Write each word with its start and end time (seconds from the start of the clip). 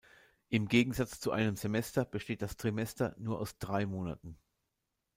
Im 0.49 0.67
Gegensatz 0.67 1.19
zu 1.19 1.29
einem 1.31 1.55
Semester 1.55 2.05
besteht 2.05 2.41
das 2.41 2.57
Trimester 2.57 3.13
nur 3.19 3.39
aus 3.39 3.59
drei 3.59 3.85
Monaten. 3.85 4.35